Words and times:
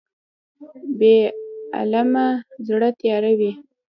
بې 0.99 1.15
علمه 1.77 2.27
زړه 2.67 2.89
تیاره 2.99 3.31
وي. 3.39 3.51